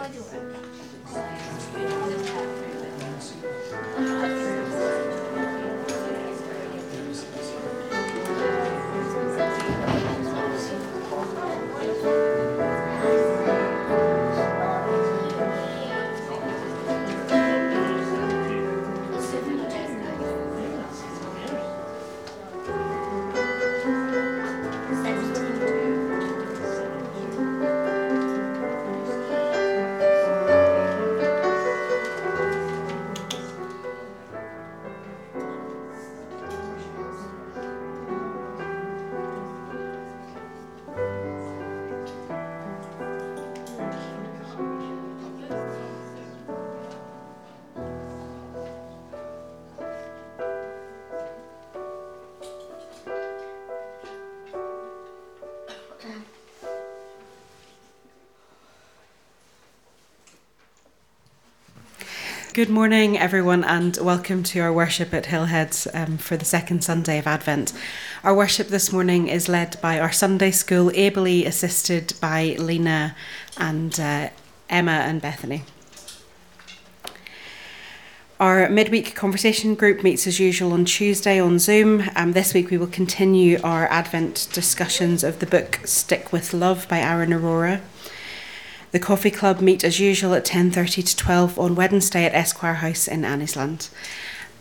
[0.00, 0.22] 喝酒
[1.14, 1.49] 来着。
[62.60, 67.26] Good morning, everyone, and welcome to our worship at Hillheads um, for the second Sunday of
[67.26, 67.72] Advent.
[68.22, 73.16] Our worship this morning is led by our Sunday school, ably assisted by Lina
[73.56, 74.28] and uh,
[74.68, 75.62] Emma and Bethany.
[78.38, 82.10] Our midweek conversation group meets as usual on Tuesday on Zoom.
[82.14, 86.86] Um, this week we will continue our Advent discussions of the book Stick with Love
[86.90, 87.80] by Aaron Aurora.
[88.92, 93.06] The coffee club meet as usual at 10:30 to 12 on Wednesday at Esquire House
[93.06, 93.88] in Anniesland.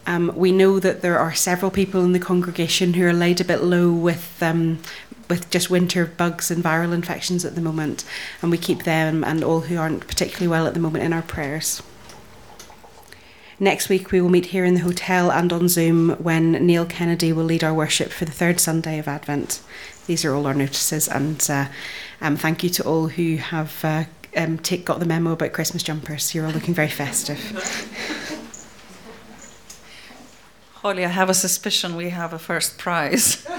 [0.06, 3.46] Um, we know that there are several people in the congregation who are laid a
[3.46, 4.80] bit low with um,
[5.30, 8.04] with just winter bugs and viral infections at the moment,
[8.42, 11.22] and we keep them and all who aren't particularly well at the moment in our
[11.22, 11.82] prayers.
[13.60, 17.34] Next week, we will meet here in the hotel and on Zoom when Neil Kennedy
[17.34, 19.62] will lead our worship for the third Sunday of Advent.
[20.08, 21.66] These are all our notices, and uh,
[22.22, 24.06] um, thank you to all who have uh,
[24.40, 26.34] um, take, got the memo about Christmas jumpers.
[26.34, 27.40] You're all looking very festive.
[30.76, 33.46] Holly, I have a suspicion we have a first prize.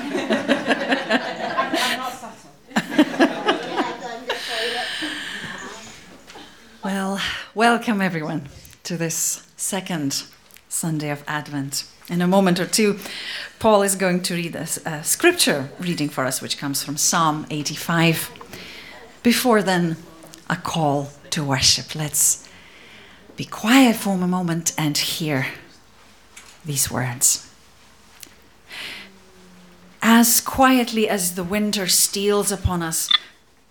[6.82, 7.20] well,
[7.54, 8.48] welcome everyone
[8.84, 10.22] to this second
[10.70, 11.84] Sunday of Advent.
[12.08, 12.98] In a moment or two,
[13.58, 17.46] Paul is going to read a, a scripture reading for us, which comes from Psalm
[17.50, 18.30] 85.
[19.22, 19.98] Before then,
[20.50, 21.94] a call to worship.
[21.94, 22.47] Let's
[23.37, 25.47] be quiet for a moment and hear
[26.65, 27.50] these words.
[30.03, 33.09] As quietly as the winter steals upon us,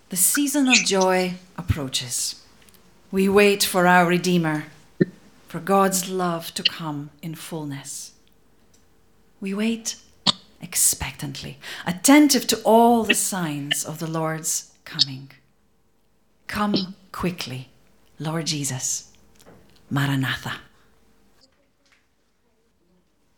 [0.08, 2.42] the season of joy approaches.
[3.12, 4.64] We wait for our Redeemer,
[5.48, 8.12] for God's love to come in fullness.
[9.40, 9.96] We wait
[10.62, 15.30] expectantly, attentive to all the signs of the Lord's coming.
[16.50, 17.68] Come quickly,
[18.18, 19.12] Lord Jesus.
[19.88, 20.54] Maranatha.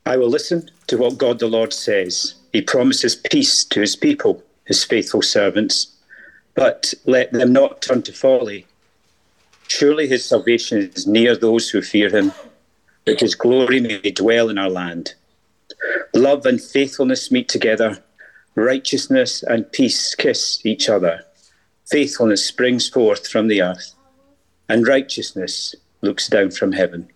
[0.07, 2.37] I will listen to what God the Lord says.
[2.55, 5.95] He promises peace to his people, his faithful servants,
[6.55, 8.67] but let them not turn to folly.
[9.69, 12.33] Surely his salvation is near those who fear him,
[13.05, 15.13] that his glory may dwell in our land.
[16.15, 18.03] Love and faithfulness meet together,
[18.55, 21.27] righteousness and peace kiss each other.
[21.91, 23.95] Faithfulness springs forth from the earth,
[24.69, 27.09] and righteousness looks down from heaven.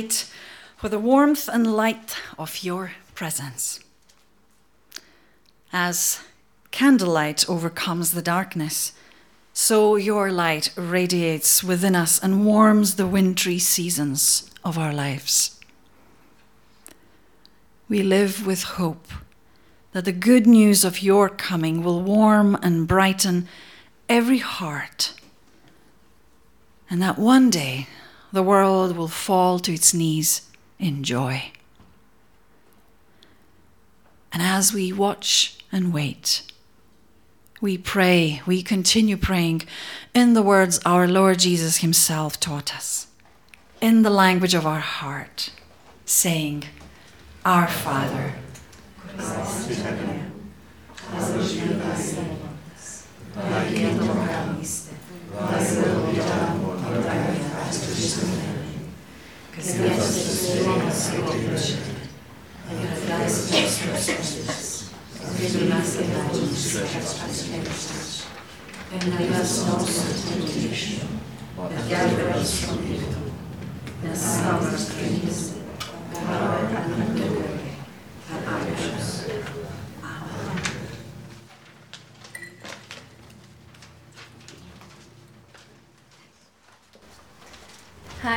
[0.00, 0.24] And
[0.76, 3.80] for the warmth and light of your presence.
[5.72, 6.20] As
[6.70, 8.92] candlelight overcomes the darkness,
[9.52, 15.60] so your light radiates within us and warms the wintry seasons of our lives.
[17.88, 19.08] We live with hope
[19.92, 23.48] that the good news of your coming will warm and brighten
[24.08, 25.12] every heart,
[26.88, 27.86] and that one day
[28.32, 30.42] the world will fall to its knees
[30.78, 31.50] in joy.
[34.32, 36.42] And as we watch and wait,
[37.60, 39.62] we pray, we continue praying
[40.14, 43.08] in the words our Lord Jesus Himself taught us,
[43.80, 45.50] in the language of our heart,
[46.06, 46.64] saying,
[47.44, 48.34] Our Father,
[53.34, 54.62] Thy kingdom come,
[55.32, 58.92] Thy will be done on earth it is in heaven.
[59.54, 61.78] Give us this day our daily bread,
[68.92, 71.08] and lead us not into temptation,
[71.56, 73.22] but deliver us from evil.
[74.02, 75.54] Thou art pleased,
[76.12, 77.59] power and glory,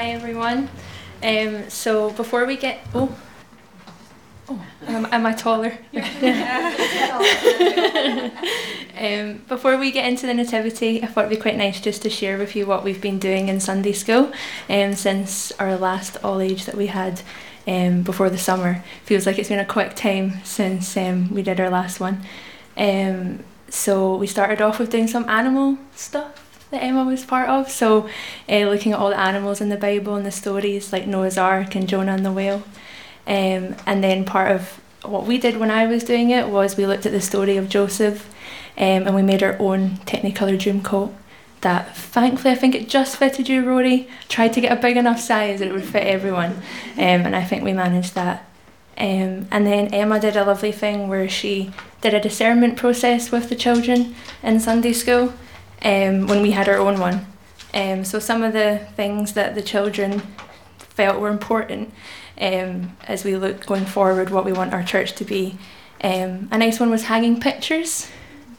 [0.04, 0.68] Hi everyone.
[1.24, 3.18] Um, so before we get oh
[4.50, 5.78] oh am, am I taller?
[9.00, 12.10] um, before we get into the nativity, I thought it'd be quite nice just to
[12.10, 14.34] share with you what we've been doing in Sunday school,
[14.70, 17.22] um, since our last all age that we had
[17.66, 18.84] um, before the summer.
[19.06, 22.26] Feels like it's been a quick time since um, we did our last one.
[22.76, 26.43] Um, so we started off with doing some animal stuff
[26.74, 27.72] that Emma was part of.
[27.72, 28.10] So,
[28.50, 31.76] uh, looking at all the animals in the Bible and the stories like Noah's Ark
[31.76, 32.64] and Jonah and the whale.
[33.26, 36.86] Um, and then part of what we did when I was doing it was we
[36.86, 38.28] looked at the story of Joseph
[38.78, 41.14] um, and we made our own Technicolor dream coat
[41.62, 44.10] that thankfully I think it just fitted you, Rory.
[44.28, 46.52] Tried to get a big enough size that it would fit everyone.
[46.98, 48.46] Um, and I think we managed that.
[48.98, 53.50] Um, and then Emma did a lovely thing where she did a discernment process with
[53.50, 55.34] the children in Sunday school
[55.84, 57.26] um, when we had our own one.
[57.74, 60.22] Um, so some of the things that the children
[60.78, 61.94] felt were important
[62.40, 65.58] um, as we look going forward, what we want our church to be.
[66.04, 68.10] Um, a nice one was hanging pictures.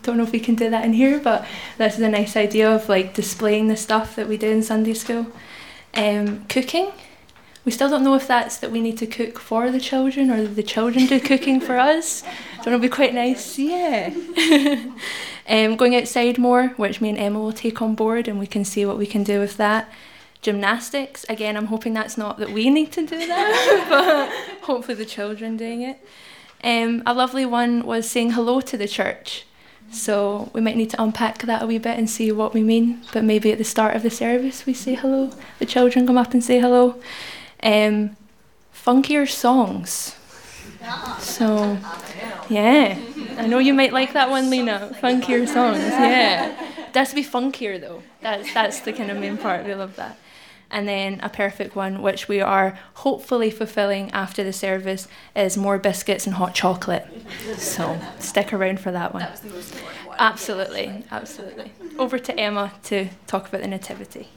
[0.02, 1.46] Don't know if we can do that in here, but
[1.78, 4.94] this is a nice idea of like displaying the stuff that we do in Sunday
[4.94, 5.26] school.
[5.94, 6.90] Um, cooking.
[7.64, 10.46] We still don't know if that's that we need to cook for the children or
[10.46, 12.22] the children do cooking for us.
[12.58, 13.58] Know, it'd be quite nice.
[13.58, 14.12] Yeah.
[15.48, 18.64] um, going outside more, which me and Emma will take on board, and we can
[18.64, 19.90] see what we can do with that.
[20.42, 23.86] Gymnastics, again, I'm hoping that's not that we need to do that,
[24.60, 25.98] but hopefully the children doing it.
[26.62, 29.44] Um, a lovely one was saying hello to the church.
[29.90, 33.02] So we might need to unpack that a wee bit and see what we mean.
[33.12, 35.30] But maybe at the start of the service we say hello.
[35.58, 37.00] The children come up and say hello.
[37.62, 38.16] Um,
[38.74, 40.16] funkier songs.
[41.18, 41.78] So,
[42.48, 42.98] yeah.
[43.38, 44.96] I know you might like that one, Lina.
[45.00, 46.54] Funkier songs, yeah.
[46.92, 48.02] That's to be funkier though.
[48.20, 49.66] That's that's the kind of main part.
[49.66, 50.18] We love that.
[50.70, 55.78] And then a perfect one, which we are hopefully fulfilling after the service, is more
[55.78, 57.06] biscuits and hot chocolate.
[57.56, 59.22] So stick around for that one.
[59.22, 60.16] That was the most important one.
[60.18, 61.72] Absolutely, absolutely.
[61.98, 64.28] Over to Emma to talk about the nativity.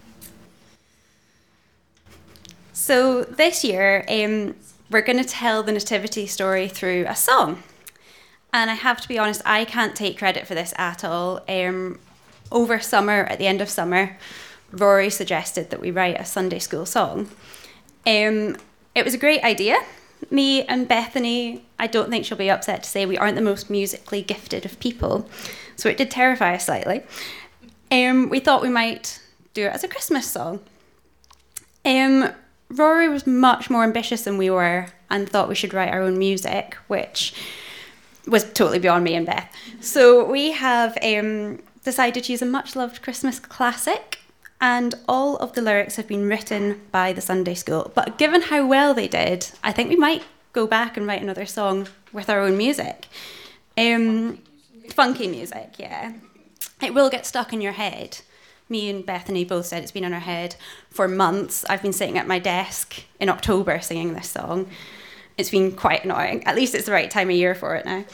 [2.73, 4.55] So this year, um,
[4.89, 7.63] we're going to tell the nativity story through a song.
[8.53, 11.41] And I have to be honest, I can't take credit for this at all.
[11.47, 11.99] Um,
[12.51, 14.17] over summer, at the end of summer,
[14.71, 17.29] Rory suggested that we write a Sunday school song.
[18.05, 18.55] Um,
[18.95, 19.77] it was a great idea.
[20.31, 23.69] Me and Bethany, I don't think she'll be upset to say we aren't the most
[23.69, 25.29] musically gifted of people,
[25.75, 27.03] so it did terrify us slightly.
[27.91, 29.21] Um, we thought we might
[29.53, 30.61] do it as a Christmas song.
[31.85, 32.31] Um,
[32.69, 36.17] Rory was much more ambitious than we were and thought we should write our own
[36.17, 37.33] music, which
[38.25, 39.49] was totally beyond me and Beth.
[39.79, 44.19] So we have um, decided to use a much loved Christmas classic,
[44.59, 47.91] and all of the lyrics have been written by the Sunday School.
[47.95, 51.45] But given how well they did, I think we might go back and write another
[51.45, 53.05] song with our own music.
[53.77, 54.39] Um,
[54.89, 56.13] funky music, yeah.
[56.81, 58.19] It will get stuck in your head.
[58.69, 60.55] Me and Bethany both said it's been in our head
[60.89, 61.63] for months.
[61.69, 64.67] I've been sitting at my desk in October singing this song.
[65.37, 66.43] It's been quite annoying.
[66.45, 68.05] At least it's the right time of year for it now.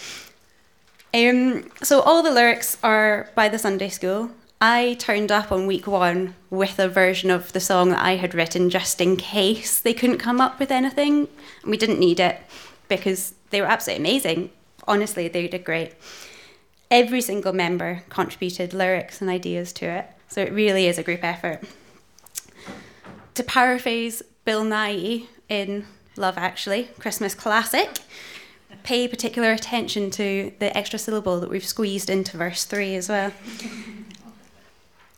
[1.13, 5.87] Um, so all the lyrics are by the Sunday School, I turned up on week
[5.87, 9.93] one with a version of the song that I had written just in case they
[9.93, 11.27] couldn't come up with anything.
[11.65, 12.39] We didn't need it
[12.87, 14.51] because they were absolutely amazing.
[14.87, 15.93] Honestly, they did great.
[16.89, 20.07] Every single member contributed lyrics and ideas to it.
[20.33, 21.61] So it really is a group effort.
[23.35, 25.85] To paraphrase Bill Nighy in
[26.17, 27.99] Love Actually, Christmas classic,
[28.81, 33.31] pay particular attention to the extra syllable that we've squeezed into verse 3 as well.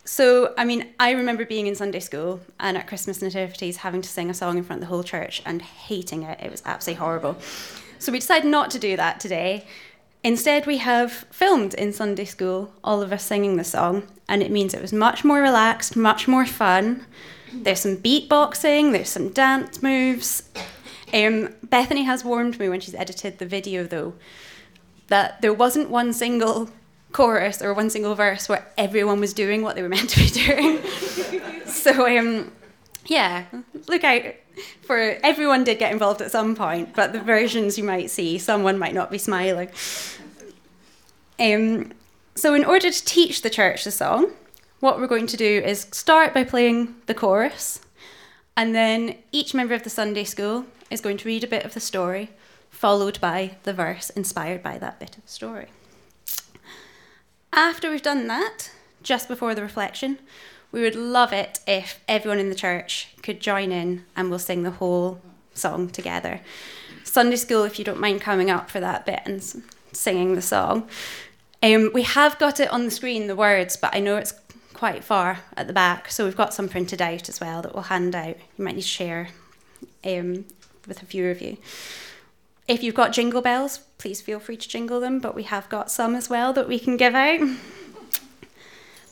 [0.04, 4.10] So, I mean, I remember being in Sunday school and at Christmas nativities having to
[4.10, 6.42] sing a song in front of the whole church and hating it.
[6.42, 7.38] It was absolutely horrible.
[8.00, 9.66] So, we decided not to do that today.
[10.26, 14.50] Instead, we have filmed in Sunday school all of us singing the song, and it
[14.50, 17.06] means it was much more relaxed, much more fun.
[17.54, 20.50] There's some beatboxing, there's some dance moves.
[21.14, 24.16] Um, Bethany has warned me when she's edited the video, though,
[25.10, 26.72] that there wasn't one single
[27.12, 30.30] chorus or one single verse where everyone was doing what they were meant to be
[30.30, 30.82] doing.
[31.68, 32.52] so um,
[33.06, 33.46] yeah,
[33.88, 34.24] look out
[34.82, 38.78] for everyone did get involved at some point, but the versions you might see, someone
[38.78, 39.70] might not be smiling.
[41.40, 41.92] Um,
[42.36, 44.32] so in order to teach the church the song,
[44.80, 47.82] what we're going to do is start by playing the chorus,
[48.58, 51.74] and then each member of the Sunday school is going to read a bit of
[51.74, 52.30] the story,
[52.70, 55.68] followed by the verse inspired by that bit of story.
[57.52, 58.72] After we've done that,
[59.02, 60.20] just before the reflection,
[60.76, 64.64] we would love it if everyone in the church could join in and we'll sing
[64.64, 65.22] the whole
[65.54, 66.42] song together.
[67.06, 69.42] Sunday school, if you don't mind coming up for that bit and
[69.94, 70.90] singing the song.
[71.64, 74.34] Um, we have got it on the screen, the words, but I know it's
[74.74, 77.84] quite far at the back, so we've got some printed out as well that we'll
[77.84, 78.36] hand out.
[78.58, 79.30] You might need to share
[80.04, 80.44] um,
[80.90, 81.56] with a few of you.
[82.68, 85.90] If you've got jingle bells, please feel free to jingle them, but we have got
[85.90, 87.40] some as well that we can give out.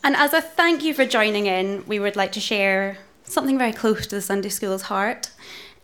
[0.04, 3.72] And as a thank you for joining in, we would like to share something very
[3.72, 5.32] close to the Sunday School's heart.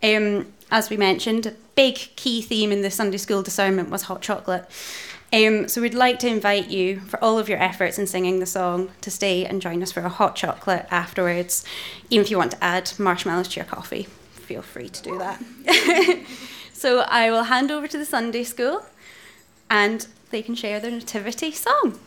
[0.03, 4.21] Um, as we mentioned, a big key theme in the Sunday School discernment was hot
[4.21, 4.69] chocolate.
[5.31, 8.45] Um, so we'd like to invite you, for all of your efforts in singing the
[8.45, 11.63] song, to stay and join us for a hot chocolate afterwards.
[12.09, 16.25] Even if you want to add marshmallows to your coffee, feel free to do that.
[16.79, 18.85] So I will hand over to the Sunday school
[19.69, 21.99] and they can share their nativity song.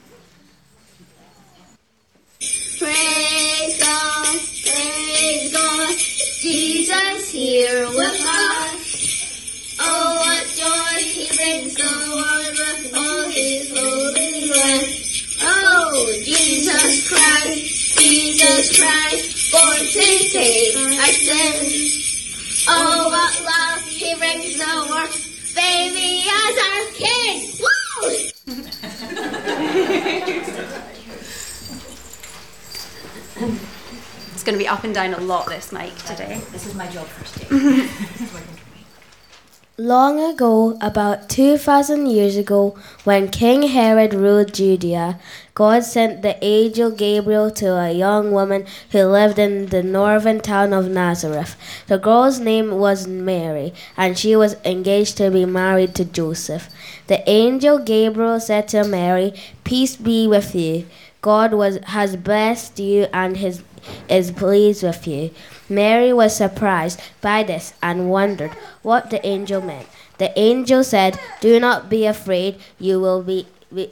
[2.43, 9.77] Praise God, praise God, Jesus here with us.
[9.79, 15.39] Oh, what joy he brings the world with all his holy rest.
[15.41, 22.67] Oh, Jesus Christ, Jesus Christ, born to save our sins.
[22.69, 25.15] Oh, what love he brings the world,
[25.55, 27.55] baby, as our king.
[27.63, 28.33] Woo!
[34.33, 36.41] it's going to be up and down a lot this mic today.
[36.53, 37.89] This is my job for today.
[39.79, 45.19] Long ago, about 2,000 years ago, when King Herod ruled Judea,
[45.55, 50.75] God sent the angel Gabriel to a young woman who lived in the northern town
[50.75, 51.57] of Nazareth.
[51.87, 56.69] The girl's name was Mary, and she was engaged to be married to Joseph.
[57.07, 59.33] The angel Gabriel said to Mary,
[59.65, 60.85] Peace be with you.
[61.23, 63.63] God was, has blessed you and his,
[64.09, 65.31] is pleased with you.
[65.69, 69.89] Mary was surprised by this and wondered what the angel meant.
[70.19, 72.57] The angel said, "Do not be afraid.
[72.79, 73.47] You will be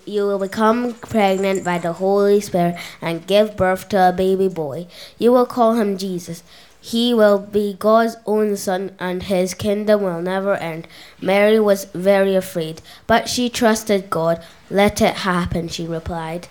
[0.04, 4.86] you will become pregnant by the Holy Spirit and give birth to a baby boy.
[5.18, 6.42] You will call him Jesus.
[6.82, 10.86] He will be God's own son, and his kingdom will never end.
[11.20, 14.42] Mary was very afraid, but she trusted God.
[14.70, 16.48] Let it happen, she replied.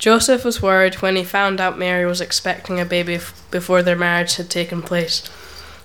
[0.00, 3.96] Joseph was worried when he found out Mary was expecting a baby f- before their
[3.96, 5.22] marriage had taken place.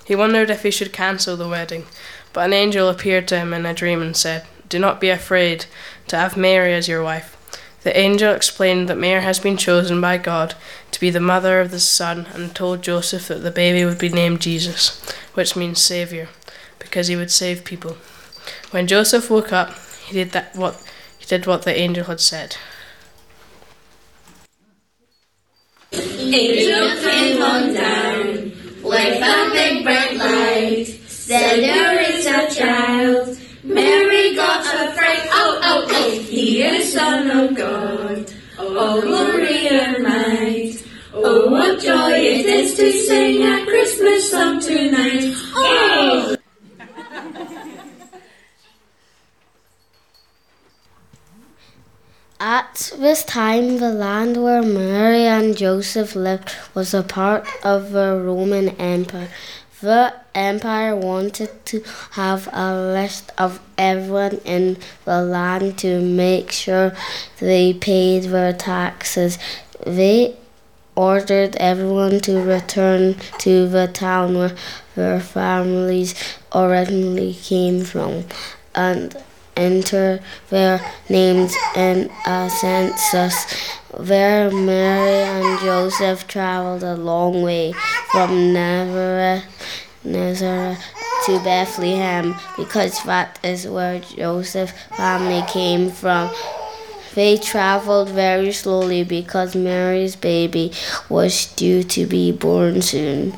[0.06, 1.84] He wondered if he should cancel the wedding,
[2.32, 5.66] but an angel appeared to him in a dream and said, Do not be afraid
[6.08, 7.36] to have Mary as your wife.
[7.82, 10.54] The angel explained that Mary has been chosen by God
[10.92, 14.08] to be the mother of the Son and told Joseph that the baby would be
[14.08, 14.98] named Jesus,
[15.34, 16.28] which means Saviour,
[16.78, 17.98] because he would save people.
[18.70, 19.74] When Joseph woke up,
[20.06, 20.82] he did that what
[21.18, 22.56] he did what the angel had said.
[25.98, 30.86] Angel came on down with a big bright light.
[31.08, 33.38] Said there is a child.
[33.64, 35.28] Mary got afraid.
[35.32, 36.10] Oh, oh, oh.
[36.10, 38.32] He is Son of God.
[38.58, 40.84] Oh, glory and might.
[41.12, 45.32] Oh, what joy it is to sing a Christmas song tonight.
[45.54, 46.35] Oh!
[52.56, 58.18] At this time, the land where Mary and Joseph lived was a part of the
[58.18, 59.28] Roman Empire.
[59.82, 66.96] The empire wanted to have a list of everyone in the land to make sure
[67.40, 69.38] they paid their taxes.
[69.84, 70.36] They
[70.94, 74.56] ordered everyone to return to the town where
[74.94, 76.14] their families
[76.54, 78.24] originally came from
[78.74, 79.14] and
[79.56, 80.20] enter
[80.50, 83.34] their names in a census.
[83.98, 87.72] There, Mary and Joseph traveled a long way
[88.10, 89.44] from Nazareth,
[90.04, 90.78] Nazareth
[91.24, 96.30] to Bethlehem because that is where Joseph's family came from.
[97.14, 100.72] They traveled very slowly because Mary's baby
[101.08, 103.34] was due to be born soon.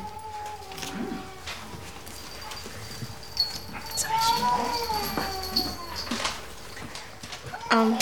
[7.71, 7.97] Um,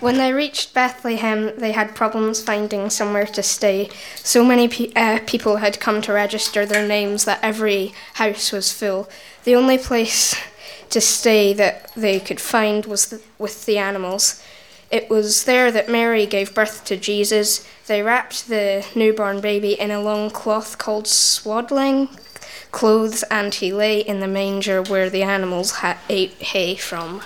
[0.00, 3.88] when they reached Bethlehem, they had problems finding somewhere to stay.
[4.16, 8.72] So many pe- uh, people had come to register their names that every house was
[8.72, 9.08] full.
[9.44, 10.34] The only place
[10.90, 14.42] to stay that they could find was the, with the animals.
[14.90, 17.66] It was there that Mary gave birth to Jesus.
[17.86, 22.08] They wrapped the newborn baby in a long cloth called swaddling
[22.70, 27.22] clothes, and he lay in the manger where the animals ha- ate hay from.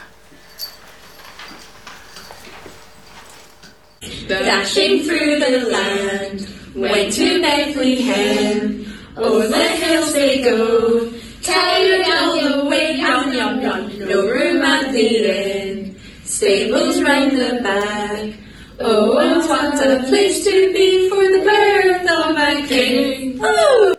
[4.28, 8.84] Dashing through the land, went to Bethlehem.
[9.16, 11.10] Over the hills they go,
[11.42, 13.98] tired all the way, yum yum yum.
[14.06, 18.34] No room at the inn, stables round the back.
[18.80, 23.40] Oh, what a place to be for the birth of a king!
[23.42, 23.96] Oh!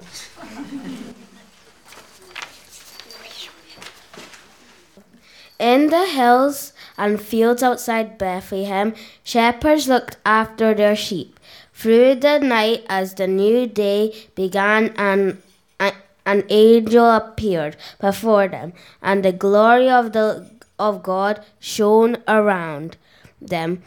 [5.57, 11.39] In the hills and fields outside Bethlehem, shepherds looked after their sheep.
[11.73, 15.41] Through the night, as the new day began, an,
[15.79, 22.97] an angel appeared before them, and the glory of the of God shone around
[23.41, 23.81] them.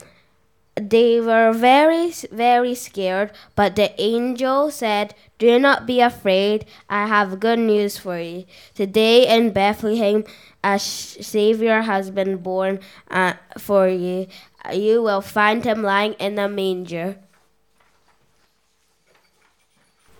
[0.75, 6.65] They were very, very scared, but the angel said, Do not be afraid.
[6.89, 8.47] I have good news for you.
[8.75, 10.25] Today in Bethlehem,
[10.65, 12.81] a Savior has been born
[13.11, 14.29] uh, for you.
[14.73, 17.19] You will find him lying in a manger.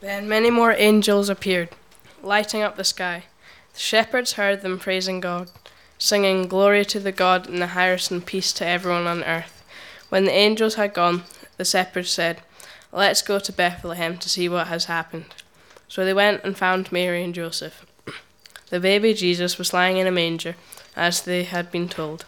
[0.01, 1.71] Then many more angels appeared,
[2.23, 3.25] lighting up the sky.
[3.73, 5.51] The shepherds heard them praising God,
[5.97, 9.62] singing, Glory to the God in the highest and peace to everyone on earth.
[10.13, 11.23] When the angels had gone,
[11.57, 12.43] the shepherds said,
[12.93, 15.25] Let's go to Bethlehem to see what has happened.
[15.89, 17.87] So they went and found Mary and Joseph.
[18.69, 20.57] The baby Jesus was lying in a manger,
[20.95, 22.27] as they had been told.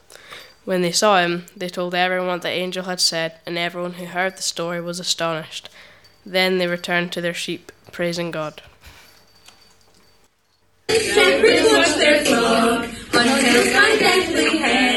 [0.64, 4.06] When they saw him, they told everyone what the angel had said, and everyone who
[4.06, 5.68] heard the story was astonished.
[6.24, 8.62] Then they returned to their sheep, praising God.
[10.88, 14.93] Shepherds watch their flock on hills Bethlehem.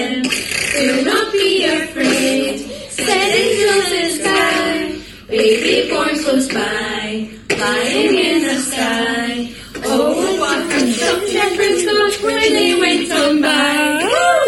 [6.28, 9.50] Close by, lying in the sky.
[9.86, 14.04] Oh, what a some shepherds got when they went on by.
[14.04, 14.48] Woo!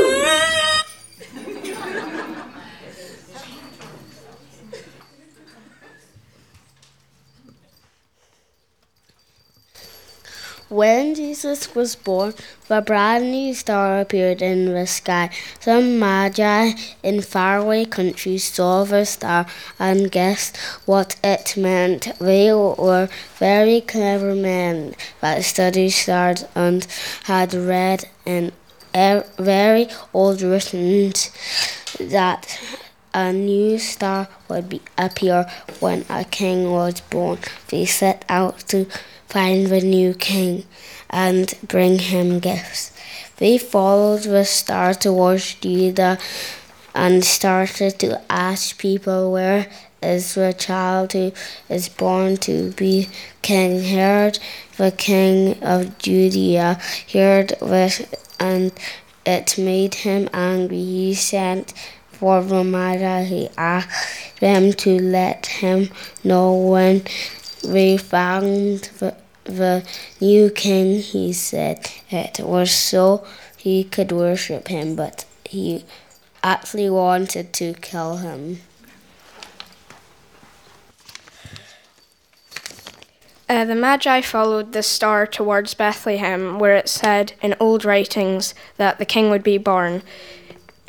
[10.69, 12.35] When Jesus was born,
[12.69, 15.31] a brand new star appeared in the sky.
[15.59, 19.47] Some magi in faraway countries saw the star
[19.79, 22.11] and guessed what it meant.
[22.19, 26.85] They were very clever men that studied stars and
[27.23, 28.51] had read in
[28.93, 31.31] very old writings
[31.99, 32.59] that
[33.11, 37.39] a new star would be appear when a king was born.
[37.69, 38.85] They set out to
[39.29, 40.65] find the new king
[41.09, 42.91] and bring him gifts.
[43.37, 46.17] They followed the star towards Judah
[46.93, 49.67] and started to ask people where
[50.01, 51.31] is the child who
[51.69, 53.09] is born to be
[53.41, 53.83] king.
[53.83, 54.39] Herod,
[54.77, 56.79] the king of Judea,
[57.13, 58.05] heard this
[58.39, 58.71] and
[59.25, 60.77] it made him angry.
[60.77, 61.73] He sent
[62.11, 63.25] for the.
[63.27, 65.89] He asked them to let him
[66.23, 67.03] know when
[67.63, 69.85] they found the, the
[70.19, 70.99] new king.
[70.99, 73.25] He said it was so
[73.57, 75.85] he could worship him, but he
[76.43, 78.61] actually wanted to kill him.
[83.49, 88.99] Uh, the Magi followed the star towards Bethlehem, where it said in old writings that
[88.99, 90.03] the king would be born.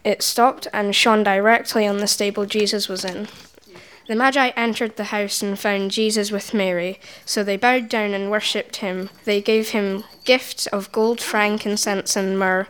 [0.04, 3.28] it stopped and shone directly on the stable Jesus was in.
[4.10, 8.28] The Magi entered the house and found Jesus with Mary, so they bowed down and
[8.28, 9.08] worshipped him.
[9.24, 12.66] They gave him gifts of gold, frankincense, and myrrh.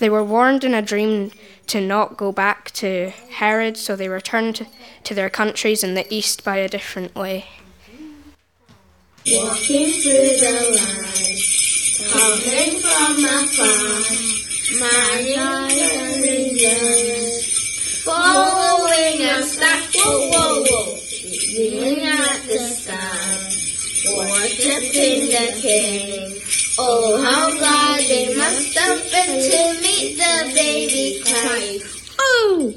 [0.00, 1.30] They were warned in a dream
[1.68, 4.66] to not go back to Herod, so they returned
[5.04, 7.46] to their countries in the east by a different way.
[9.26, 10.76] Walking through the
[12.12, 13.96] coming from afar,
[14.78, 15.20] my
[16.28, 17.21] angels,
[18.04, 23.46] following us back, whoa, whoa, whoa, looking at the sky,
[24.18, 26.34] worshiping the King.
[26.78, 32.16] Oh, how glad they must have been to meet the baby Christ.
[32.18, 32.74] Oh!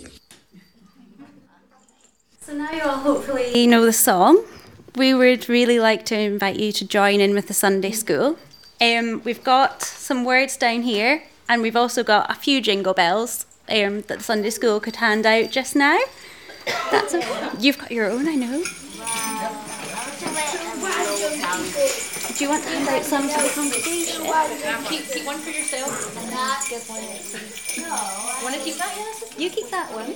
[2.42, 4.46] So now you all hopefully know the song.
[4.96, 8.38] We would really like to invite you to join in with the Sunday school.
[8.80, 13.45] Um, we've got some words down here, and we've also got a few jingle bells
[13.70, 16.00] um, that the Sunday school could hand out just now.
[16.92, 17.50] That's okay.
[17.60, 18.64] You've got your own, I know.
[22.36, 24.26] Do you want to hand out some to the congregation?
[24.90, 25.90] Keep, keep one for yourself.
[26.70, 27.04] Give one.
[28.44, 28.92] Want to keep that?
[28.98, 29.42] One?
[29.42, 30.16] You keep that one.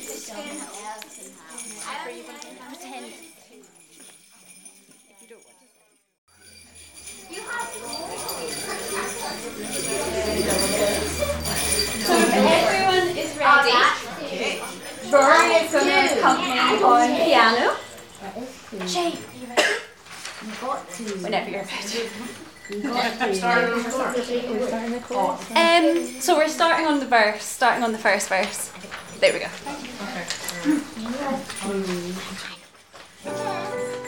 [13.49, 15.11] Is.
[15.11, 17.75] Rory is going to accompany on piano.
[18.87, 19.63] Shay, are you ready?
[21.23, 22.09] Whenever you're ready.
[25.55, 28.71] Um, so we're starting on the verse, starting on the first verse.
[29.19, 29.47] There we go.
[33.23, 34.05] Thank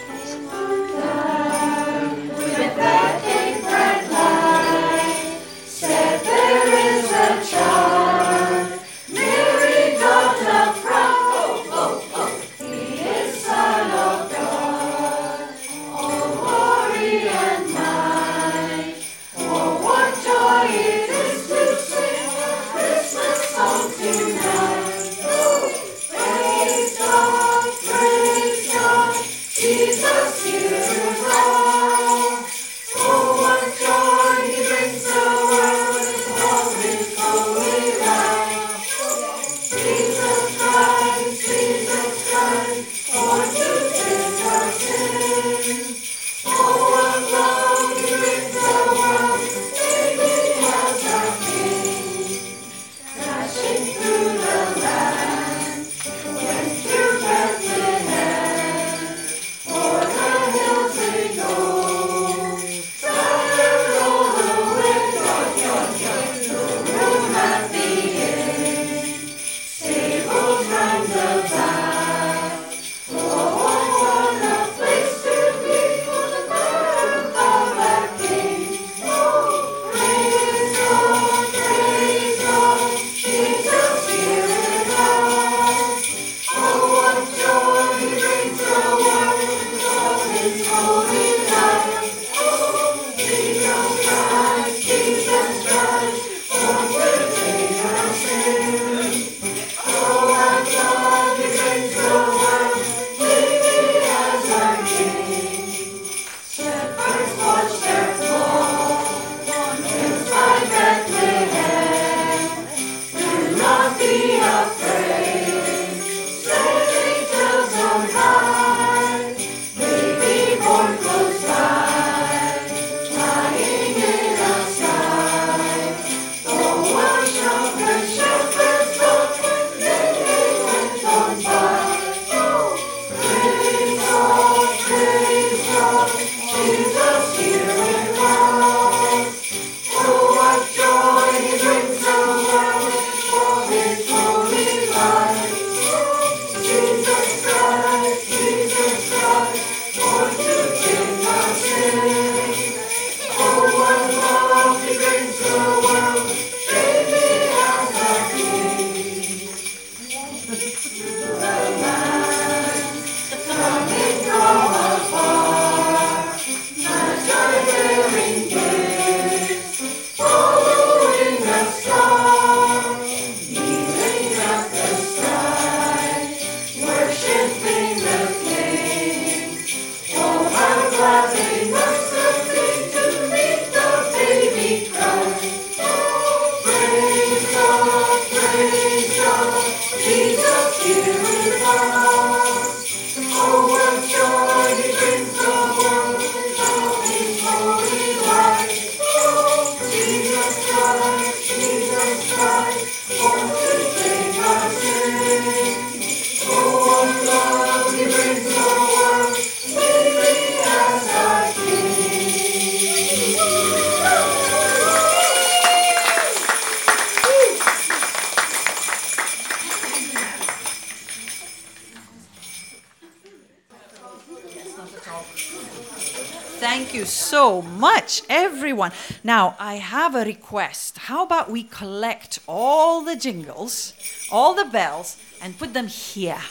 [227.51, 228.91] so much, everyone.
[229.25, 230.97] Now, I have a request.
[231.09, 233.93] How about we collect all the jingles,
[234.31, 236.41] all the bells, and put them here?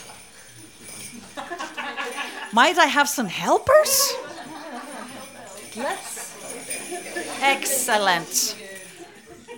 [2.53, 4.13] Might I have some helpers?
[5.75, 6.11] Let's.
[7.41, 8.55] Excellent.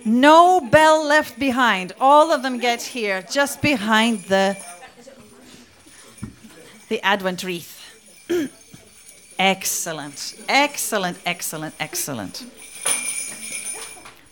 [0.06, 1.92] No bell left behind.
[2.00, 4.56] All of them get here, just behind the
[6.88, 7.72] the Advent wreath.
[9.38, 12.44] excellent, excellent, excellent, excellent.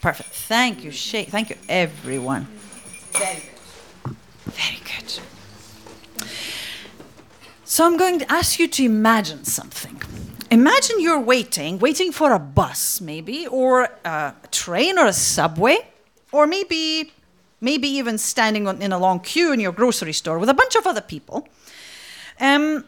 [0.00, 0.30] Perfect.
[0.30, 1.24] Thank you, Shay.
[1.24, 2.48] Thank you, everyone.
[3.12, 4.16] Very good.
[4.46, 5.20] Very good.
[7.64, 10.02] So I'm going to ask you to imagine something.
[10.50, 15.78] Imagine you're waiting, waiting for a bus, maybe, or a train or a subway,
[16.32, 17.12] or maybe,
[17.60, 20.74] maybe even standing on, in a long queue in your grocery store with a bunch
[20.74, 21.48] of other people.
[22.40, 22.84] Um,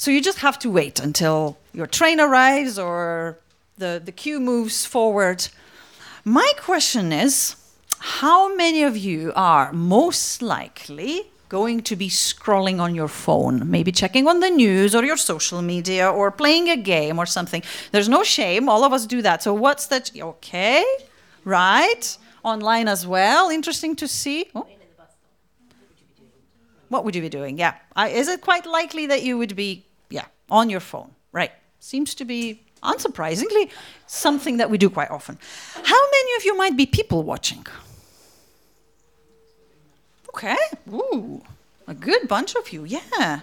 [0.00, 3.38] so you just have to wait until your train arrives or
[3.76, 5.46] the, the queue moves forward.
[6.24, 7.56] My question is
[7.98, 13.92] how many of you are most likely going to be scrolling on your phone, maybe
[13.92, 17.62] checking on the news or your social media or playing a game or something?
[17.92, 19.42] There's no shame, all of us do that.
[19.42, 20.10] So, what's that?
[20.18, 20.82] Okay,
[21.44, 22.16] right?
[22.42, 23.50] Online as well.
[23.50, 24.46] Interesting to see.
[24.54, 24.66] Oh.
[26.90, 27.56] What would you be doing?
[27.56, 27.74] Yeah.
[28.08, 29.86] Is it quite likely that you would be,
[30.50, 31.10] on your phone?
[31.32, 31.52] Right.
[31.78, 33.70] Seems to be, unsurprisingly,
[34.06, 35.38] something that we do quite often.
[35.84, 37.66] How many of you might be people watching?
[40.28, 40.56] Okay.
[40.92, 41.42] Ooh,
[41.86, 42.84] a good bunch of you.
[42.84, 43.40] Yeah.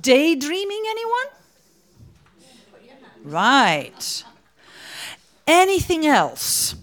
[0.00, 1.26] Daydreaming, anyone?
[3.22, 4.24] Right.
[5.46, 6.74] Anything else?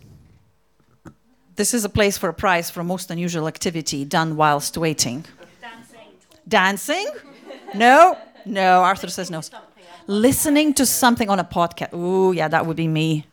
[1.56, 5.26] This is a place for a prize for most unusual activity done whilst waiting.
[5.60, 6.08] Dancing?
[6.48, 7.08] Dancing?
[7.74, 8.82] No, no.
[8.82, 9.42] Arthur says no.
[10.08, 11.94] Listening to something on a podcast.
[11.94, 13.26] Ooh, yeah, that would be me.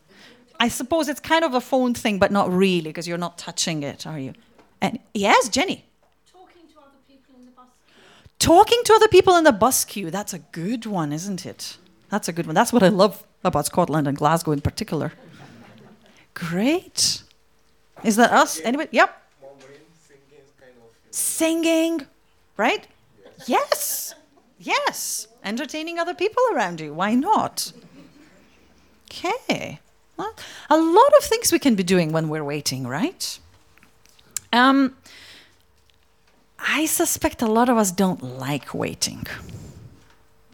[0.59, 3.83] I suppose it's kind of a phone thing, but not really, because you're not touching
[3.83, 4.33] it, are you?
[4.81, 5.85] And yes, Jenny.
[6.31, 8.37] Talking to other people in the bus queue.
[8.39, 10.11] Talking to other people in the bus queue.
[10.11, 11.77] That's a good one, isn't it?
[12.09, 12.55] That's a good one.
[12.55, 15.13] That's what I love about Scotland and Glasgow in particular.
[16.33, 17.23] Great.
[18.03, 18.59] Is that us?
[18.61, 18.89] Anybody?
[18.91, 19.21] Yep.
[21.11, 22.05] Singing,
[22.57, 22.87] right?
[23.47, 24.13] Yes.
[24.65, 25.27] Yes.
[25.43, 26.93] Entertaining other people around you.
[26.93, 27.71] Why not?
[29.09, 29.79] Okay.
[30.17, 30.33] Well,
[30.69, 33.39] a lot of things we can be doing when we're waiting, right?
[34.51, 34.95] Um,
[36.57, 39.27] I suspect a lot of us don't like waiting.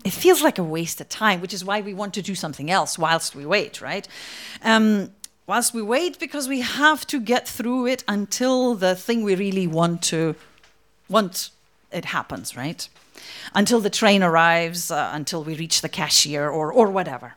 [0.03, 2.69] It feels like a waste of time, which is why we want to do something
[2.69, 4.07] else whilst we wait, right?
[4.63, 5.11] Um,
[5.47, 9.67] whilst we wait, because we have to get through it until the thing we really
[9.67, 10.35] want to
[11.07, 11.51] want
[11.91, 12.89] it happens, right?
[13.53, 17.35] Until the train arrives, uh, until we reach the cashier or, or whatever.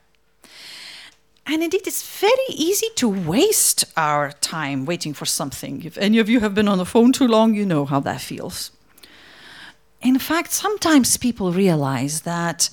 [1.47, 5.83] And indeed, it's very easy to waste our time waiting for something.
[5.85, 8.21] If any of you have been on the phone too long, you know how that
[8.21, 8.71] feels.
[10.01, 12.71] In fact, sometimes people realize that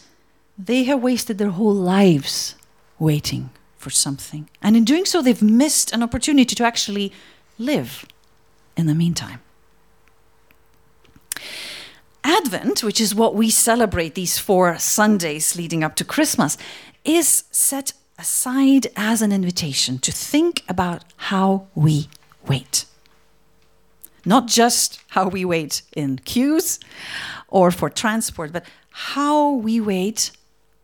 [0.58, 2.56] they have wasted their whole lives
[3.00, 4.50] waiting for something.
[4.62, 7.12] And in doing so, they've missed an opportunity to actually
[7.58, 8.06] live
[8.78, 9.40] in the meantime.
[12.24, 16.58] Advent, which is what we celebrate these four Sundays leading up to Christmas,
[17.04, 22.08] is set aside as an invitation to think about how we
[22.48, 22.86] wait.
[24.24, 26.80] Not just how we wait in queues
[27.48, 30.32] or for transport, but how we wait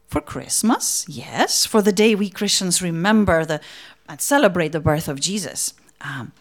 [0.07, 3.59] for Christmas, yes, for the day we Christians remember the,
[4.07, 5.73] and celebrate the birth of Jesus.
[6.01, 6.31] Um,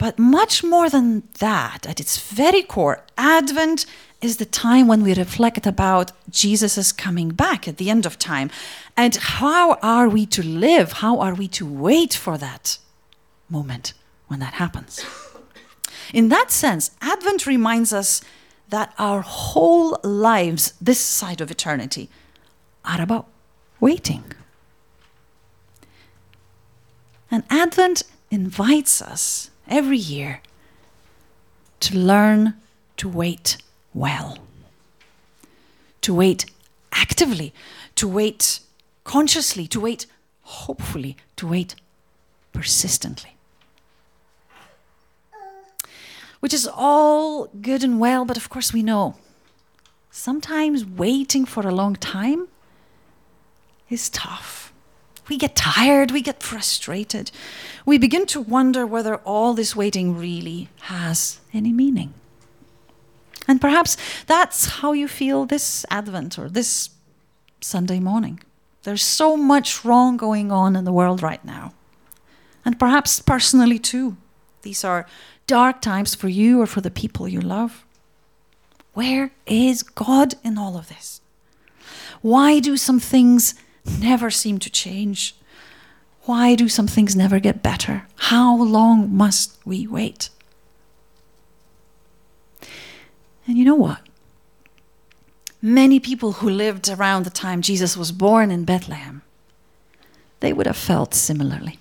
[0.00, 3.84] but much more than that, at its very core, Advent
[4.22, 8.50] is the time when we reflect about Jesus' coming back at the end of time.
[8.96, 10.92] And how are we to live?
[11.04, 12.78] How are we to wait for that
[13.50, 13.92] moment
[14.28, 15.04] when that happens?
[16.14, 18.22] In that sense, Advent reminds us
[18.70, 22.08] that our whole lives, this side of eternity,
[22.86, 23.26] are about
[23.80, 24.24] waiting.
[27.30, 30.40] And Advent invites us every year
[31.80, 32.54] to learn
[32.98, 33.56] to wait
[33.94, 34.38] well,
[36.02, 36.44] to wait
[36.92, 37.54] actively,
[37.94, 38.60] to wait
[39.04, 40.06] consciously, to wait
[40.42, 41.74] hopefully, to wait
[42.52, 43.36] persistently.
[46.40, 49.16] Which is all good and well, but of course we know
[50.10, 52.48] sometimes waiting for a long time
[53.88, 54.69] is tough.
[55.30, 57.30] We get tired, we get frustrated.
[57.86, 62.14] We begin to wonder whether all this waiting really has any meaning.
[63.46, 66.90] And perhaps that's how you feel this Advent or this
[67.60, 68.40] Sunday morning.
[68.82, 71.74] There's so much wrong going on in the world right now.
[72.64, 74.16] And perhaps personally too.
[74.62, 75.06] These are
[75.46, 77.84] dark times for you or for the people you love.
[78.94, 81.20] Where is God in all of this?
[82.20, 85.34] Why do some things never seem to change?
[86.22, 88.06] Why do some things never get better?
[88.16, 90.30] How long must we wait?
[93.46, 94.00] And you know what?
[95.62, 99.22] Many people who lived around the time Jesus was born in Bethlehem,
[100.40, 101.78] they would have felt similarly.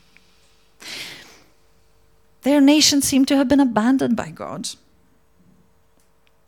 [2.42, 4.70] Their nation seemed to have been abandoned by God.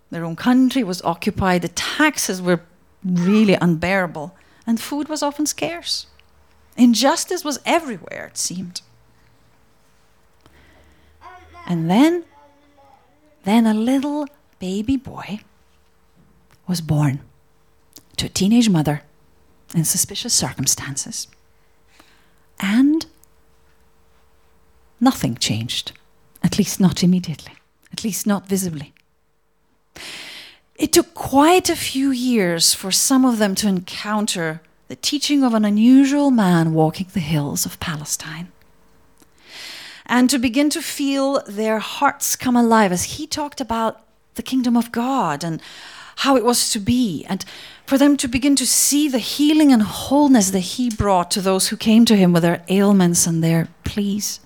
[0.09, 2.61] Their own country was occupied, the taxes were
[3.03, 6.07] really unbearable, and food was often scarce.
[6.77, 8.81] Injustice was everywhere, it seemed.
[11.67, 12.25] And then,
[13.43, 14.27] then a little
[14.59, 15.41] baby boy
[16.67, 17.21] was born
[18.17, 19.03] to a teenage mother
[19.75, 21.27] in suspicious circumstances.
[22.59, 23.05] And
[24.99, 25.93] nothing changed,
[26.43, 27.53] at least not immediately,
[27.91, 28.93] at least not visibly.
[30.81, 35.53] It took quite a few years for some of them to encounter the teaching of
[35.53, 38.51] an unusual man walking the hills of Palestine.
[40.07, 44.01] And to begin to feel their hearts come alive as he talked about
[44.33, 45.61] the kingdom of God and
[46.15, 47.45] how it was to be, and
[47.85, 51.69] for them to begin to see the healing and wholeness that He brought to those
[51.69, 54.39] who came to Him with their ailments and their pleas.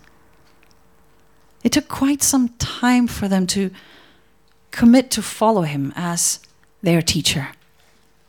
[1.63, 3.71] It took quite some time for them to
[4.75, 6.39] commit to follow Him as
[6.83, 7.47] their teacher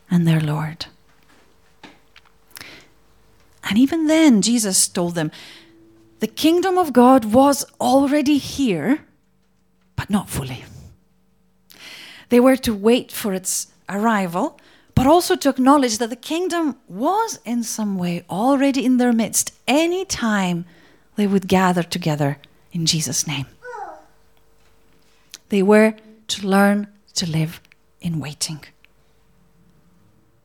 [0.08, 0.86] and their Lord.
[3.68, 5.32] And even then, Jesus told them,
[6.20, 9.00] the kingdom of God was already here,
[9.96, 10.64] but not fully.
[12.28, 14.58] They were to wait for its arrival,
[14.94, 19.52] but also to acknowledge that the kingdom was in some way already in their midst
[19.66, 20.64] any time
[21.16, 22.38] they would gather together
[22.70, 23.46] in Jesus' name.
[25.48, 25.94] They were
[26.28, 27.60] to learn to live
[28.00, 28.64] in waiting,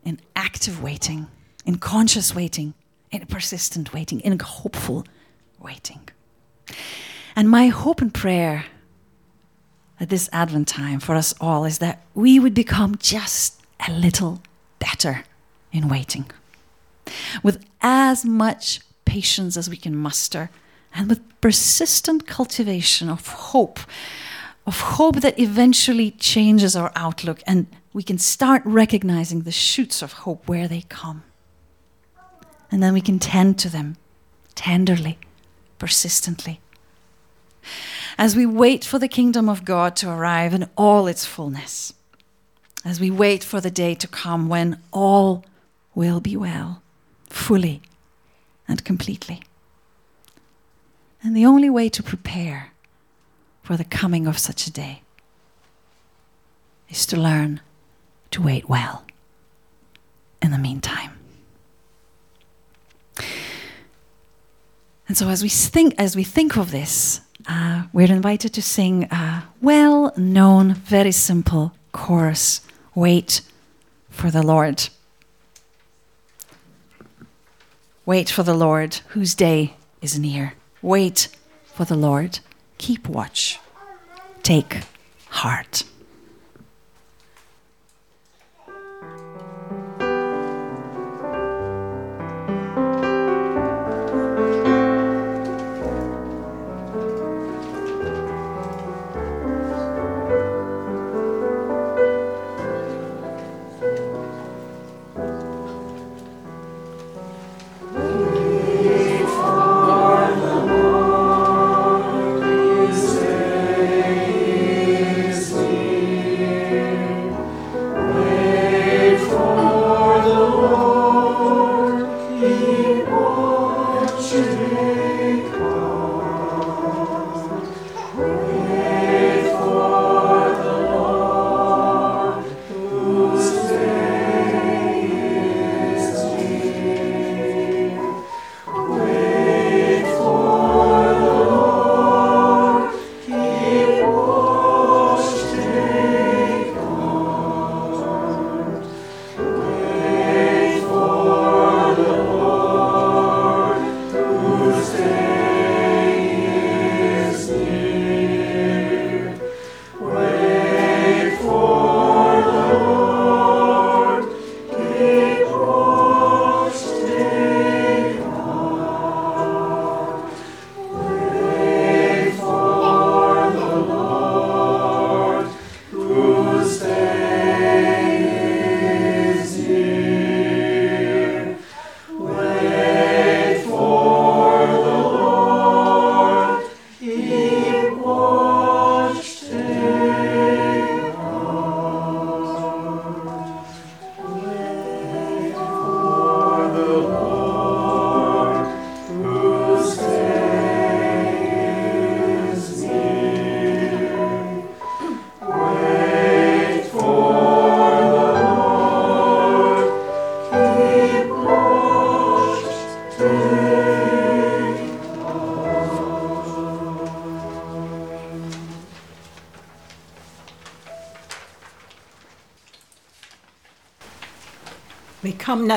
[0.04, 1.28] in active waiting,
[1.66, 2.74] in conscious waiting,
[3.12, 5.06] in persistent waiting, in hopeful
[5.60, 6.08] waiting.
[7.36, 8.66] And my hope and prayer
[10.00, 14.42] at this Advent time for us all is that we would become just a little
[14.80, 15.24] better
[15.72, 16.26] in waiting.
[17.44, 20.50] With as much patience as we can muster,
[20.94, 23.80] and with persistent cultivation of hope,
[24.72, 30.14] of hope that eventually changes our outlook, and we can start recognizing the shoots of
[30.14, 31.24] hope where they come.
[32.72, 33.98] And then we can tend to them
[34.56, 35.18] tenderly,
[35.78, 36.62] persistently
[38.18, 41.94] as we wait for the kingdom of God to arrive in all its fullness,
[42.86, 45.44] as we wait for the day to come when all
[45.94, 46.82] will be well,
[47.30, 47.82] fully
[48.70, 49.42] and completely.
[51.22, 52.71] And the only way to prepare
[53.62, 55.02] for the coming of such a day
[56.90, 57.62] is to learn
[58.32, 59.06] to wait well
[60.42, 61.12] in the meantime.
[65.08, 69.04] And so as we think as we think of this, uh, we're invited to sing
[69.12, 72.62] a well known, very simple chorus
[72.94, 73.42] Wait
[74.10, 74.90] for the Lord.
[78.06, 80.54] Wait for the Lord, whose day is near.
[80.82, 81.30] Wait
[81.64, 82.40] for the Lord.
[82.82, 83.60] Keep watch.
[84.42, 84.80] Take
[85.28, 85.84] heart.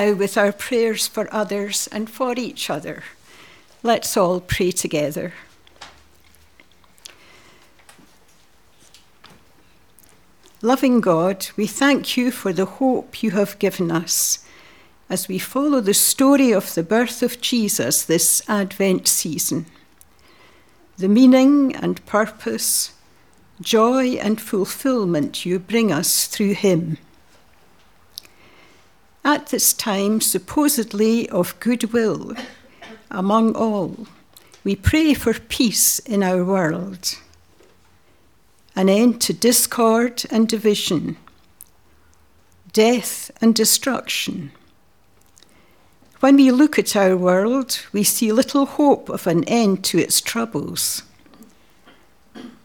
[0.05, 3.02] Now with our prayers for others and for each other.
[3.82, 5.32] Let's all pray together.
[10.62, 14.38] Loving God, we thank you for the hope you have given us
[15.11, 19.66] as we follow the story of the birth of Jesus this Advent season.
[20.96, 22.94] The meaning and purpose,
[23.61, 26.96] joy and fulfillment you bring us through him.
[29.25, 32.35] At this time, supposedly of goodwill
[33.11, 34.07] among all,
[34.64, 37.16] we pray for peace in our world
[38.77, 41.16] an end to discord and division,
[42.72, 44.51] death and destruction.
[46.18, 50.20] When we look at our world, we see little hope of an end to its
[50.20, 51.05] troubles.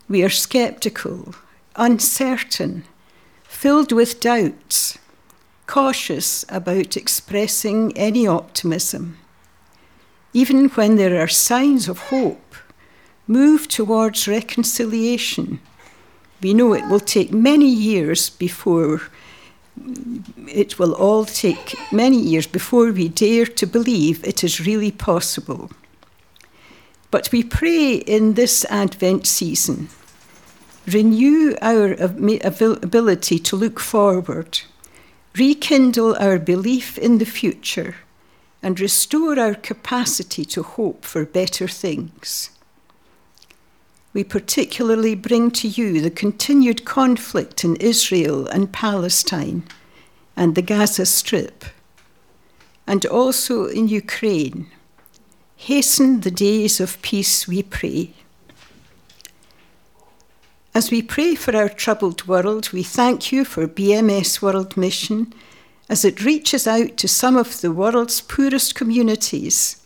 [0.07, 1.35] We are skeptical,
[1.75, 2.85] uncertain,
[3.43, 4.97] filled with doubts,
[5.69, 9.17] cautious about expressing any optimism.
[10.33, 12.55] Even when there are signs of hope,
[13.27, 15.59] move towards reconciliation
[16.41, 19.01] we know it will take many years before
[20.47, 25.71] it will all take many years before we dare to believe it is really possible.
[27.11, 29.87] But we pray in this Advent season,
[30.85, 34.61] renew our ability to look forward,
[35.37, 37.95] rekindle our belief in the future,
[38.61, 42.49] and restore our capacity to hope for better things
[44.13, 49.63] we particularly bring to you the continued conflict in Israel and Palestine
[50.35, 51.65] and the Gaza Strip,
[52.87, 54.67] and also in Ukraine.
[55.57, 58.13] Hasten the days of peace, we pray.
[60.75, 65.33] As we pray for our troubled world, we thank you for BMS World Mission
[65.89, 69.81] as it reaches out to some of the world's poorest communities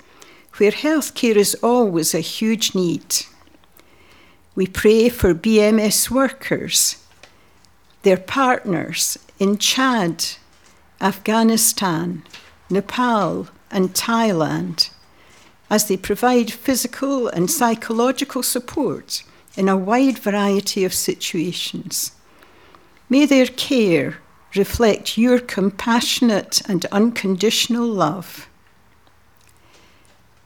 [0.57, 3.25] where healthcare is always a huge need.
[4.55, 6.97] We pray for BMS workers,
[8.01, 10.25] their partners in Chad,
[10.99, 12.23] Afghanistan,
[12.69, 14.89] Nepal, and Thailand
[15.69, 19.23] as they provide physical and psychological support
[19.55, 22.11] in a wide variety of situations.
[23.09, 24.17] May their care
[24.55, 28.47] reflect your compassionate and unconditional love.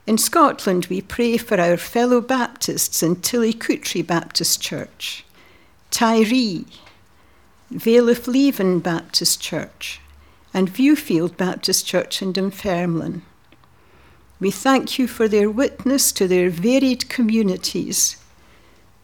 [0.05, 5.25] In Scotland, we pray for our fellow Baptists in Tillicoultry Baptist Church,
[5.91, 6.65] Tiree,
[7.69, 9.99] Vale of Leven Baptist Church,
[10.53, 13.21] and Viewfield Baptist Church in Dunfermline.
[14.39, 18.15] We thank you for their witness to their varied communities.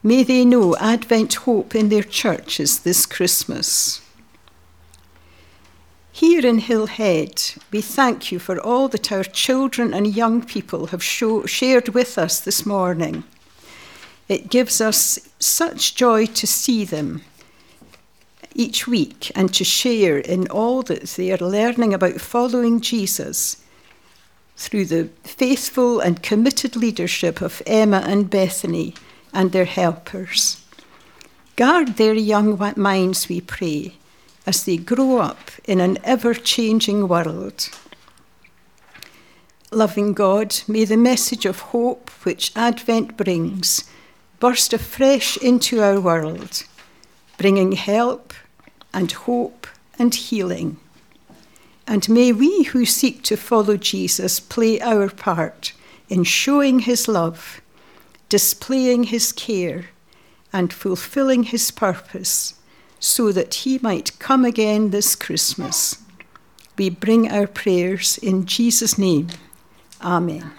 [0.05, 4.01] May they know Advent hope in their churches this Christmas.
[6.11, 11.01] Here in Hillhead, we thank you for all that our children and young people have
[11.01, 13.23] show, shared with us this morning.
[14.27, 17.21] It gives us such joy to see them
[18.53, 23.63] each week and to share in all that they are learning about following Jesus
[24.57, 28.93] through the faithful and committed leadership of Emma and Bethany
[29.34, 30.63] and their helpers.
[31.55, 33.95] Guard their young minds, we pray
[34.45, 37.69] as they grow up in an ever changing world.
[39.71, 43.89] Loving God, may the message of hope which Advent brings
[44.39, 46.63] burst afresh into our world,
[47.38, 48.34] bringing help
[48.93, 49.65] and hope
[49.97, 50.77] and healing.
[51.88, 55.73] And may we who seek to follow Jesus play our part
[56.09, 57.61] in showing his love,
[58.34, 59.89] displaying his care,
[60.51, 62.55] and fulfilling his purpose
[62.99, 66.01] so that he might come again this Christmas.
[66.75, 69.27] We bring our prayers in Jesus' name.
[70.01, 70.49] Amen.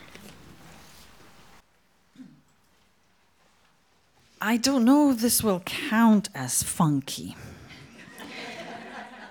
[4.40, 7.34] I don't know if this will count as funky.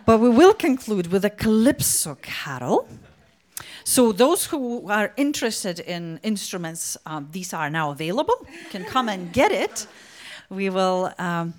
[0.06, 2.90] but we will conclude with a calypso carol.
[3.84, 8.36] So, those who are interested in instruments, um, these are now available.
[8.50, 9.88] You can come and get it.
[10.50, 11.54] We will um,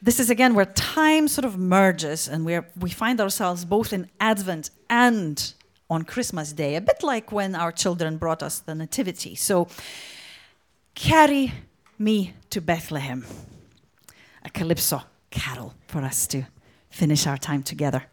[0.00, 4.08] this is again where time sort of merges and where we find ourselves both in
[4.20, 5.54] Advent and
[5.90, 9.34] on Christmas Day, a bit like when our children brought us the Nativity.
[9.34, 9.68] So,
[10.94, 11.52] carry
[11.98, 13.24] me to Bethlehem,
[14.44, 16.44] a calypso carol for us to
[16.90, 18.04] finish our time together.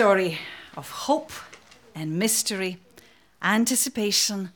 [0.00, 0.38] Story
[0.78, 1.30] of hope
[1.94, 2.78] and mystery,
[3.42, 4.48] anticipation,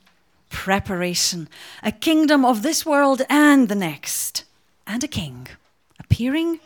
[0.48, 1.46] preparation,
[1.82, 4.44] a kingdom of this world and the next,
[4.86, 5.46] and a king
[6.00, 6.58] appearing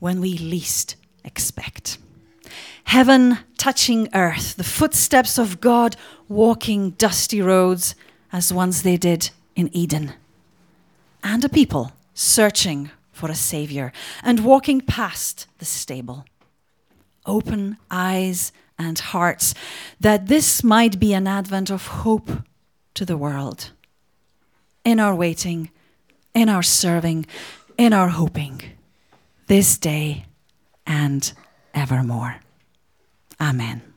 [0.00, 1.98] when we least expect.
[2.82, 5.94] Heaven touching earth, the footsteps of God
[6.28, 7.94] walking dusty roads
[8.32, 10.14] as once they did in Eden,
[11.22, 13.92] and a people searching for a Saviour
[14.24, 16.24] and walking past the stable
[17.28, 19.54] open eyes and hearts,
[20.00, 22.30] that this might be an advent of hope
[22.94, 23.70] to the world.
[24.84, 25.70] In our waiting,
[26.34, 27.26] in our serving,
[27.76, 28.62] in our hoping,
[29.46, 30.24] this day
[30.86, 31.32] and
[31.74, 32.36] evermore.
[33.40, 33.87] Amen.